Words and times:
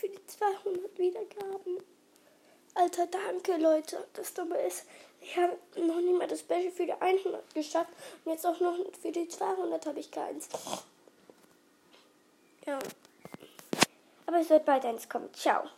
für 0.00 0.08
die 0.08 0.26
200 0.26 0.98
Wiedergaben. 0.98 1.78
Alter, 2.74 3.06
danke, 3.06 3.56
Leute. 3.58 4.06
Das 4.14 4.32
Dumme 4.32 4.56
ist, 4.62 4.86
ich 5.20 5.36
habe 5.36 5.58
noch 5.76 6.00
nicht 6.00 6.18
mal 6.18 6.26
das 6.26 6.40
Special 6.40 6.70
für 6.70 6.86
die 6.86 6.92
100 6.92 7.54
geschafft. 7.54 7.92
Und 8.24 8.32
jetzt 8.32 8.46
auch 8.46 8.58
noch 8.60 8.76
für 9.00 9.12
die 9.12 9.28
200 9.28 9.84
habe 9.86 10.00
ich 10.00 10.10
keins. 10.10 10.48
Ja. 12.66 12.78
Aber 14.26 14.40
es 14.40 14.48
wird 14.48 14.64
bald 14.64 14.84
eins 14.84 15.08
kommen. 15.08 15.28
Ciao. 15.34 15.68